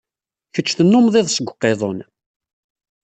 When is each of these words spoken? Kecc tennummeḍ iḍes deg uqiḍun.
Kecc 0.53 0.69
tennummeḍ 0.73 1.15
iḍes 1.19 1.37
deg 1.39 1.49
uqiḍun. 1.51 1.99